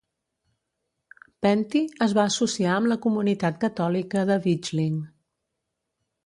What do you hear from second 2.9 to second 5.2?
la comunitat catòlica de Ditchling.